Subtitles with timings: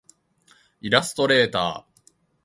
[0.81, 1.93] イラストレーター